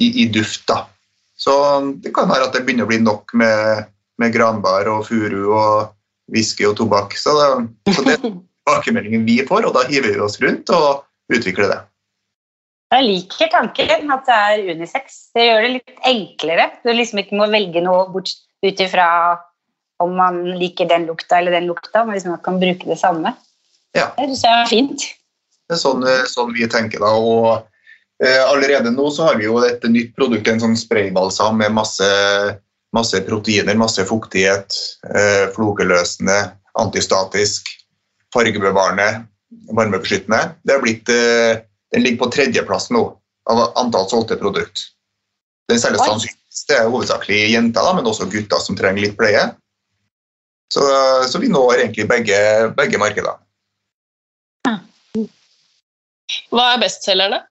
[0.00, 0.64] i, i duft.
[0.70, 0.86] da.
[1.36, 1.52] Så
[2.00, 3.90] det kan være at det begynner å bli nok med,
[4.22, 5.92] med granbar og furu og
[6.32, 7.16] whisky og tobakk.
[7.18, 8.16] Så, det, så det
[8.62, 11.80] er tilbakemeldingen vi får, og da hiver vi oss rundt og utvikler det.
[12.92, 15.30] Jeg liker tanken at det er unisex.
[15.32, 16.68] Det gjør det litt enklere.
[16.84, 19.06] Du liksom ikke må velge noe bort ut ifra
[20.02, 23.34] om man liker den lukta eller den lukta, men liksom man kan bruke det samme.
[23.96, 24.10] Ja.
[24.18, 25.04] Det syns jeg er fint.
[25.68, 27.12] Det er sånn, eh, sånn vi tenker da.
[27.16, 31.72] Og eh, allerede nå så har vi jo et nytt produkt, en sånn spraybalsam med
[31.76, 32.08] masse,
[32.92, 34.76] masse proteiner, masse fuktighet,
[35.08, 36.40] eh, flokeløsende,
[36.82, 37.70] antistatisk,
[38.34, 39.08] fargebevarende,
[39.76, 40.54] varmebeskyttende.
[40.64, 43.04] Det er blitt, eh, den ligger på tredjeplass nå
[43.50, 44.88] av antall solgte produkt.
[45.70, 49.44] Den selges sannsynligvis til hovedsakelig jenter, da, men også gutter som trenger litt pleie.
[50.72, 50.82] Så,
[51.28, 52.36] så vi når egentlig begge,
[52.76, 53.40] begge markeder.
[56.52, 57.42] Hva er bestselgerne?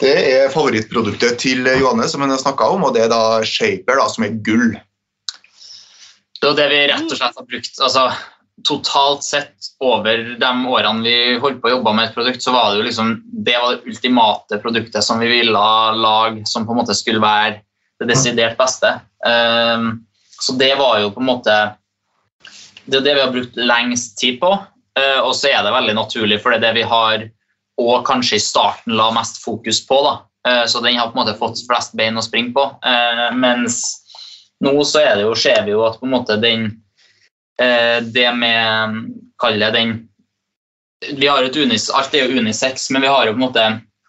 [0.00, 4.00] Det er favorittproduktet til Johanne, som hun har snakka om, og det er da Shaper,
[4.00, 4.74] da, som er gull.
[6.40, 7.78] Det er det vi rett og slett har brukt.
[7.80, 8.08] altså
[8.62, 12.70] Totalt sett over de årene vi holdt på å jobbe med et produkt, så var
[12.70, 13.14] det jo liksom
[13.44, 15.64] det var det ultimate produktet som vi ville
[15.98, 17.58] lage, som på en måte skulle være
[18.00, 18.92] det desidert beste.
[19.26, 20.04] Um,
[20.38, 21.56] så det var jo på en måte
[22.84, 24.52] Det er det vi har brukt lengst tid på,
[24.94, 27.26] Uh, og så er det veldig naturlig, for det er det vi har
[27.82, 29.98] og kanskje i starten la mest fokus på.
[30.06, 30.14] da.
[30.46, 32.68] Uh, Så den har på en måte fått flest bein å springe på.
[32.84, 33.82] Uh, Mens
[34.62, 36.68] nå så er det jo, ser vi jo at på en måte den
[37.56, 38.96] Det med
[39.38, 39.92] Kall det den
[41.12, 43.64] vi har et unis, Alt er jo unisex, men vi har jo på en måte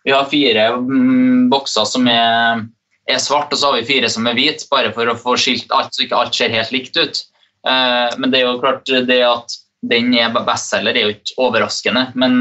[0.06, 2.62] vi har fire mm, bokser som er,
[3.10, 5.74] er svart, og så har vi fire som er hvit, bare for å få skilt
[5.74, 7.24] alt, så ikke alt ser helt likt ut.
[7.66, 12.06] Eh, men det er jo klart det at den er bestselger, er jo ikke overraskende.
[12.14, 12.38] Men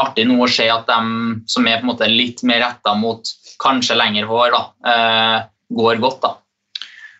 [0.00, 3.28] artig nå å se at de som er på en måte litt mer retta mot
[3.60, 4.62] kanskje lengre hår, da,
[4.94, 5.38] eh,
[5.76, 6.22] går godt.
[6.24, 6.32] da.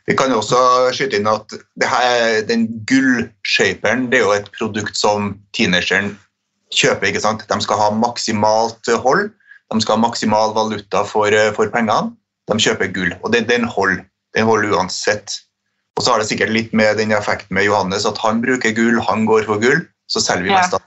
[0.09, 0.59] Vi kan også
[0.97, 6.17] skyte inn at det her, den gullshaperen det er jo et produkt som teenageren
[6.75, 7.11] kjøper.
[7.11, 7.45] ikke sant?
[7.47, 9.31] De skal ha maksimalt hold,
[9.73, 12.17] de skal ha maksimal valuta for, for pengene.
[12.51, 13.15] de kjøper gull.
[13.23, 14.05] Og den, den holder.
[14.35, 15.39] Den holder uansett.
[15.97, 19.01] Og så har det sikkert litt med den effekten med Johannes at han bruker gull,
[19.05, 20.81] han går for gull, så selger vi mest av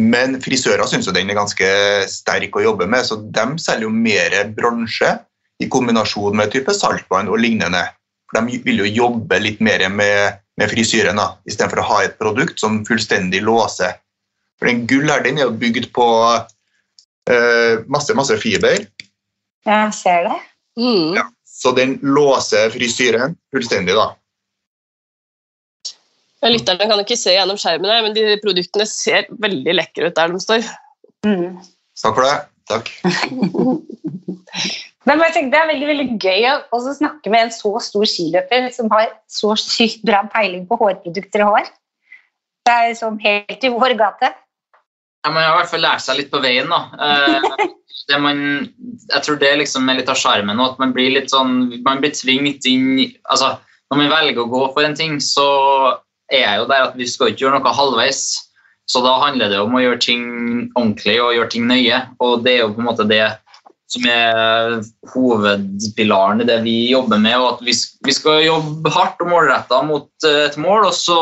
[0.00, 1.68] Men frisører syns den er ganske
[2.08, 5.10] sterk å jobbe med, så de selger jo mer bransje
[5.60, 7.82] i kombinasjon med type saltvann og lignende.
[8.32, 12.60] De vil jo jobbe litt mer med, med frisyren da, istedenfor å ha et produkt
[12.62, 13.98] som fullstendig låser.
[14.58, 16.06] For den gull her, den er jo bygd på
[16.38, 18.86] uh, masse, masse fiber,
[19.66, 20.38] Jeg ser det.
[20.80, 21.18] Mm.
[21.18, 21.26] Ja.
[21.44, 24.06] så den låser frisyren fullstendig da.
[26.42, 30.32] Ja, Lytterne kan ikke se gjennom skjermen, men de produktene ser veldig lekre ut der
[30.32, 30.64] de står.
[31.26, 31.60] Mm.
[32.02, 32.38] Takk for det.
[32.70, 32.90] Takk.
[35.08, 38.68] Men jeg tenker, Det er veldig veldig gøy å snakke med en så stor skiløper
[38.74, 41.70] som har så sykt bra peiling på hårprodukter og hår.
[42.62, 44.30] Det er sånn helt i vår gate.
[45.22, 46.70] Ja, man har i hvert fall lært seg litt på veien.
[46.70, 46.80] da.
[46.94, 47.66] Eh,
[48.10, 48.38] det man,
[49.10, 52.02] jeg tror det liksom er litt av sjarmen nå, at man blir litt sånn, man
[52.02, 53.56] blir tvingt inn altså,
[53.92, 55.44] Når man velger å gå for en ting, så
[56.32, 58.22] er jeg jo der at vi skal ikke gjøre noe halvveis.
[58.90, 60.24] Så da handler det om å gjøre ting
[60.74, 62.02] ordentlig og gjøre ting nøye.
[62.24, 63.24] Og det er jo på en måte det
[63.92, 64.78] som er
[65.12, 67.36] hovedpilaren i det vi jobber med.
[67.38, 67.74] og at Vi,
[68.06, 71.20] vi skal jobbe hardt og målretta mot eh, et mål, og så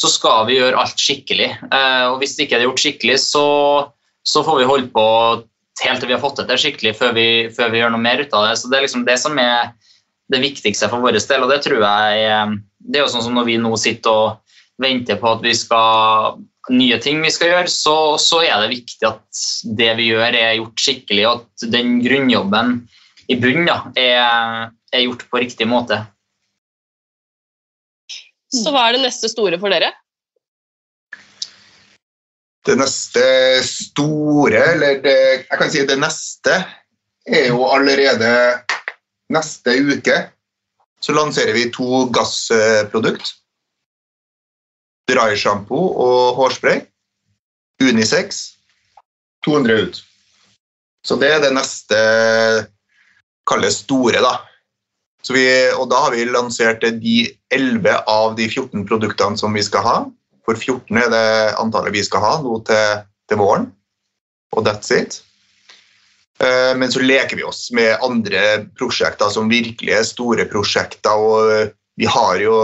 [0.00, 1.50] så skal vi gjøre alt skikkelig.
[1.68, 3.46] Eh, og hvis det ikke er gjort skikkelig, så,
[4.24, 5.06] så får vi holde på
[5.80, 7.26] helt til vi har fått det skikkelig før vi,
[7.56, 8.54] før vi gjør noe mer ut av det.
[8.60, 9.74] Så det er liksom det som er
[10.32, 13.48] det viktigste for vår del, og det tror jeg Det er jo sånn som når
[13.48, 16.38] vi nå sitter og venter på at vi skal
[16.70, 19.42] nye ting vi skal gjøre, så, så er det viktig at
[19.78, 22.76] det vi gjør, er gjort skikkelig, og at den grunnjobben
[23.30, 26.00] i bunnen da, er, er gjort på riktig måte.
[28.50, 29.92] Så hva er det neste store for dere?
[32.66, 33.22] Det neste
[33.64, 36.58] store, eller det, jeg kan si det neste,
[37.30, 38.32] er jo allerede
[39.32, 40.18] neste uke.
[41.00, 43.39] Så lanserer vi to gassprodukt.
[45.10, 46.84] Dry-sjampo og hårspray.
[47.82, 48.44] Unisex.
[49.44, 50.00] 200 ut.
[51.06, 51.98] Så det er det neste
[53.48, 54.36] kalles store, da.
[55.30, 55.44] Vi,
[55.76, 57.16] og da har vi lansert de
[57.54, 59.96] 11 av de 14 produktene som vi skal ha.
[60.48, 61.26] For 14 er det
[61.60, 63.68] antallet vi skal ha nå til, til våren.
[64.56, 65.20] Og that's it.
[66.40, 71.14] Eh, Men så leker vi oss med andre prosjekter som virkelig er store prosjekter.
[71.14, 72.56] Og vi har jo,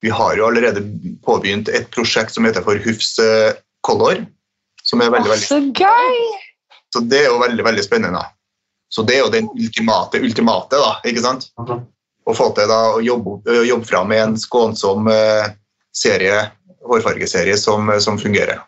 [0.00, 0.82] vi har jo allerede
[1.26, 3.56] påbegynt et prosjekt som heter for Hufs eh,
[3.86, 4.24] Color.
[4.82, 6.20] Som er veldig, veldig Så gøy!
[6.92, 8.22] så det er jo veldig, veldig spennende.
[8.88, 11.50] Så det er jo den ultimate, ultimate da, ikke sant?
[11.58, 15.50] Å få til da å jobbe, jobbe fram med en skånsom eh,
[15.92, 16.40] serie,
[16.88, 18.62] hårfargeserie som, som fungerer.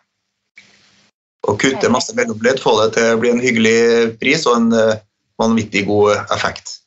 [1.49, 3.79] Og kutte masse mellomledd, få det til å bli en hyggelig
[4.21, 5.01] pris og en eh,
[5.41, 6.77] vanvittig god effekt.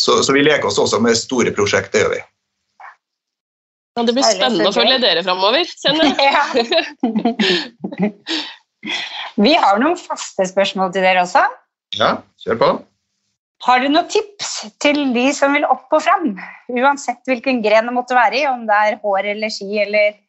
[0.00, 2.22] Så, så vi leker oss også med store prosjekt, det gjør vi.
[3.94, 6.32] Ja, det blir Herlig, spennende å følge dere framover, kjenner jeg.
[8.84, 8.92] Ja.
[9.40, 11.40] Vi har noen faste spørsmål til dere også.
[11.96, 12.66] Ja, kjør på.
[13.64, 14.50] Har du noen tips
[14.82, 16.34] til de som vil opp og fram?
[16.68, 20.20] Uansett hvilken gren det måtte være i, om det er hår eller ski eller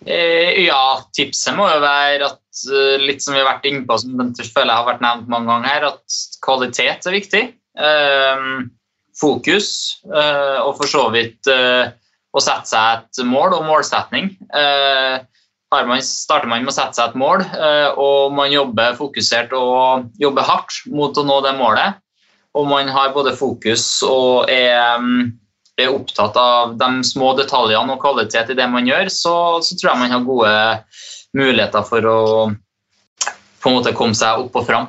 [0.00, 3.98] Eh, ja, tipset må jo være at eh, litt som vi har vært inne på,
[4.00, 7.42] som jeg føler jeg har vært nevnt mange ganger her, at kvalitet er viktig.
[7.76, 8.46] Eh,
[9.20, 9.68] fokus,
[10.08, 11.92] eh, og for så vidt eh,
[12.30, 14.30] å sette seg et mål og målsetning.
[14.54, 15.18] Eh,
[15.70, 20.10] man, starter man med å sette seg et mål, eh, og man jobber fokusert og
[20.20, 22.00] jobber hardt mot å nå det målet,
[22.58, 25.30] og man har både fokus og er mm,
[25.80, 29.92] er opptatt av de små detaljene og kvalitet i det man gjør, så, så tror
[29.92, 30.54] jeg man har gode
[31.36, 32.18] muligheter for å
[33.60, 34.88] på en måte komme seg opp og fram.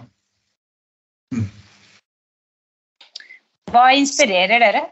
[3.72, 4.84] Hva inspirerer dere?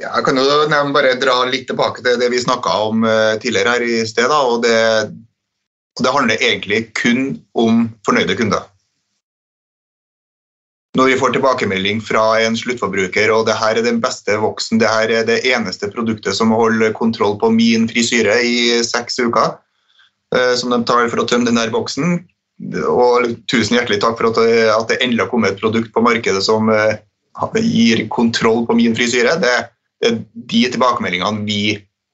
[0.00, 3.36] Ja, jeg kan jo nevne, bare dra litt tilbake til det vi snakka om eh,
[3.42, 4.30] tidligere her i sted.
[4.32, 4.76] Da, og det,
[6.00, 8.64] det handler egentlig kun om fornøyde kunder.
[10.96, 14.88] Når vi får tilbakemelding fra en sluttforbruker og det her er den beste voksen, det
[14.90, 19.52] her er det eneste produktet som holder kontroll på min frisyre i seks uker,
[20.34, 22.22] eh, som de tar for å tømme den der boksen,
[22.88, 26.72] og tusen hjertelig takk for at det, endelig har kommet et produkt på markedet som
[26.72, 26.96] eh,
[27.60, 29.54] gir kontroll på min frisyre, det,
[30.00, 31.62] det er de tilbakemeldingene vi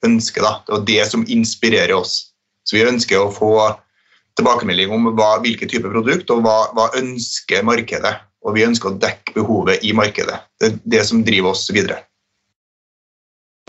[0.07, 0.42] ønsker.
[0.42, 0.53] Da.
[0.66, 2.33] Det er det som inspirerer oss.
[2.66, 3.53] Så vi ønsker å få
[4.37, 8.16] tilbakemelding om hva, hvilken type produkt og hva, hva ønsker markedet.
[8.46, 10.38] Og vi ønsker å dekke behovet i markedet.
[10.61, 12.03] Det er det som driver oss videre.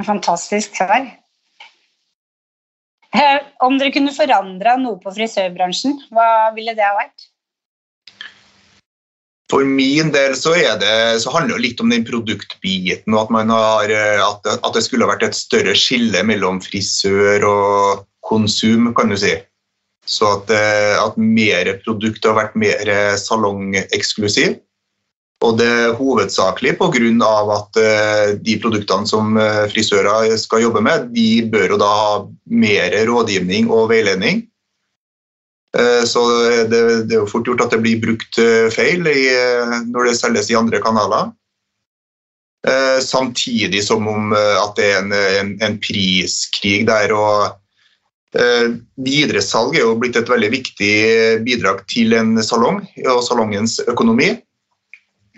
[0.06, 1.08] Fantastisk svar.
[3.18, 7.30] Eh, Om dere kunne forandra noe på frisørbransjen, hva ville det ha vært?
[9.52, 13.94] For min del så, det, så handler det litt om den produktbiten, og at, har,
[13.96, 19.16] eh, at, at, det skulle vært et større skille mellom frisør og konsum, kan du
[19.20, 19.38] si.
[20.08, 24.60] Så at, eh, at mer produkt har vært mer salongeksklusiv.
[25.46, 27.34] Og det er hovedsakelig pga.
[27.54, 29.38] at uh, de produktene som
[29.70, 32.16] frisører skal jobbe med, de bør jo da ha
[32.50, 34.48] mer rådgivning og veiledning.
[35.78, 36.24] Eh, så
[36.70, 40.10] det, det, er jo fort gjort at det blir brukt eh, feil i, eh, når
[40.10, 41.34] det selges i andre kanaler.
[43.00, 47.14] Samtidig som om at det er en, en, en priskrig der.
[47.16, 47.54] og
[49.06, 50.90] Videresalg er jo blitt et veldig viktig
[51.46, 54.34] bidrag til en salong og salongens økonomi.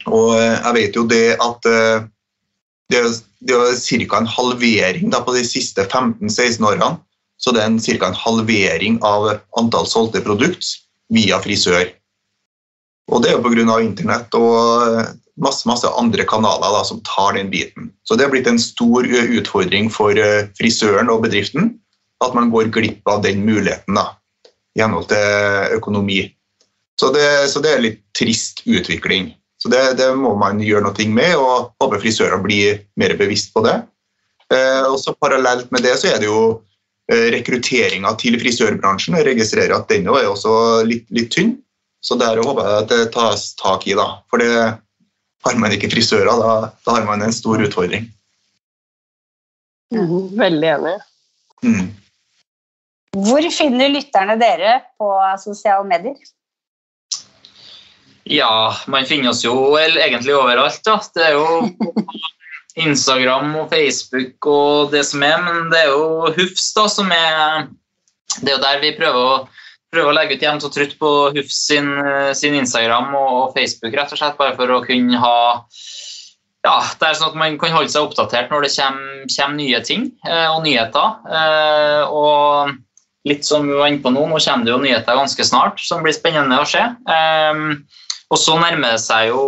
[0.07, 3.13] Og jeg vet jo det at det er,
[3.45, 4.23] det er ca.
[4.23, 6.95] en halvering på de siste 15-16 årene
[7.39, 8.09] så det er en, ca.
[8.09, 10.75] en halvering av antall solgte produkt
[11.13, 11.87] via frisør.
[13.09, 13.79] Og det er jo pga.
[13.81, 15.07] internett og
[15.39, 17.93] masse, masse andre kanaler da, som tar den biten.
[18.03, 21.77] Så det er blitt en stor utfordring for eh, frisøren og bedriften
[22.19, 24.09] at man går glipp av den muligheten da,
[24.75, 26.25] i henhold til økonomi.
[26.99, 29.31] Så det, så det er litt trist utvikling.
[29.59, 33.63] Så det, det, må man gjøre noe med, og håper frisører blir mer bevisst på
[33.63, 33.77] det.
[34.51, 36.67] Eh, og så Parallelt med det så er det jo Eh,
[37.09, 39.17] rekrutteringa til frisørbransjen.
[39.17, 40.53] Jeg registrerer at den er også
[40.87, 41.55] litt, litt tynn.
[42.05, 43.95] Så der håper jeg at det tas tak i.
[43.97, 44.21] da.
[44.31, 44.51] For det
[45.45, 48.07] har man ikke frisører, da, da har man en stor utfordring.
[49.95, 50.97] Mm, veldig enig.
[51.65, 51.87] Mm.
[53.17, 55.09] Hvor finner lytterne dere på
[55.41, 56.19] sosiale medier?
[58.29, 60.83] Ja, man finner oss jo egentlig overalt.
[60.85, 60.99] Da.
[61.15, 61.63] Det er jo
[62.79, 67.69] Instagram og Facebook og det som er, men det er jo Hufs da, som er
[68.39, 69.37] Det er jo der vi prøver å,
[69.89, 71.89] prøver å legge ut jevnt og trutt på Hufs sin,
[72.37, 75.39] sin, Instagram og Facebook, rett og slett, bare for å kunne ha
[76.65, 79.79] ja, det er sånn at Man kan holde seg oppdatert når det kommer, kommer nye
[79.85, 81.13] ting eh, og nyheter.
[81.39, 85.45] Eh, og litt som vi var inne på nå, nå kommer det jo nyheter ganske
[85.47, 86.83] snart som blir spennende å se.
[86.83, 87.63] Eh,
[88.29, 89.43] og så nærmer det seg jo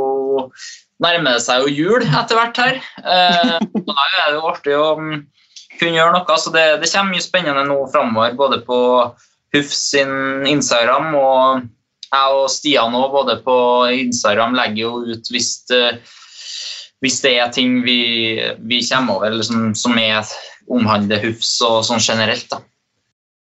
[1.01, 2.79] nærmer det seg jo jul etter hvert her.
[3.01, 5.19] Eh, da er det jo artig å mm,
[5.79, 6.39] kunne gjøre noe.
[6.39, 8.79] Så det, det kommer mye spennende nå framover, både på
[9.51, 11.69] Huff sin Instagram og
[12.11, 13.57] jeg og Stian òg, både på
[13.95, 15.85] Instagram, legger jo ut hvis det,
[17.03, 18.01] hvis det er ting vi,
[18.67, 20.27] vi kommer over eller som, som er,
[20.71, 22.47] omhandler Hufs og sånn generelt.
[22.51, 22.61] da.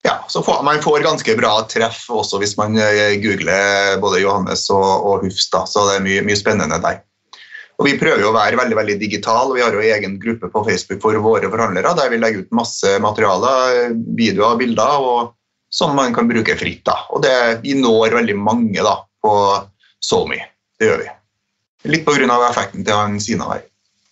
[0.06, 4.68] Ja, så får, Man får ganske bra treff også hvis man eh, googler både Johannes
[4.70, 5.48] og, og Hufs.
[5.52, 7.02] da, så det er mye, mye spennende der.
[7.76, 9.54] Og Vi prøver jo å være veldig veldig digitale.
[9.56, 12.98] Vi har jo egen gruppe på Facebook for våre forhandlere der vi legger ut masse
[13.04, 15.34] materialer, videoer bilder og,
[15.68, 16.84] som man kan bruke fritt.
[16.88, 16.96] da.
[17.12, 19.32] Og det, Vi når veldig mange da, på
[20.00, 20.40] SoMe.
[20.80, 21.08] Det gjør vi.
[21.92, 22.48] Litt pga.
[22.48, 23.62] effekten til han Sina her.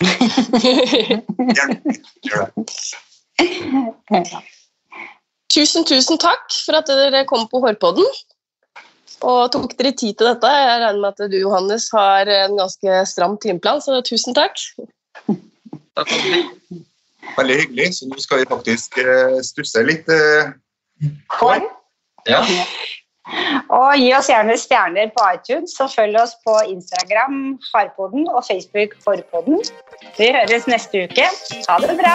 [5.54, 8.04] Tusen, tusen takk for at dere kom på Hårpodden
[9.24, 10.50] og tok dere tid til dette.
[10.50, 14.58] Jeg regner med at du Johannes, har en ganske stram timeplan, så tusen takk.
[15.96, 16.42] Takk for det.
[17.38, 17.88] Veldig hyggelig.
[17.96, 20.08] Så nå skal vi faktisk uh, stusse litt.
[20.10, 20.52] Uh,
[22.28, 22.40] ja.
[23.72, 28.90] Og gi oss gjerne stjerner på iTunes, og følg oss på Instagram Harpoden og Facebook
[29.04, 29.62] Forpoden.
[30.18, 31.26] Vi høres neste uke.
[31.68, 32.14] Ha det bra.